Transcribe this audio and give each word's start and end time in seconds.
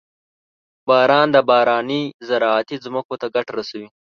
•باران 0.87 1.27
د 1.35 1.37
بارانۍ 1.49 2.03
زراعتي 2.27 2.77
ځمکو 2.85 3.13
ته 3.21 3.27
ګټه 3.35 3.51
رسوي. 3.57 3.89